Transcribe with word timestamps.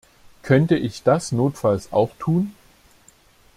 Könnte 0.41 0.77
ich 0.77 1.03
das 1.03 1.31
notfalls 1.31 1.93
auch 1.93 2.09
tun? 2.17 2.55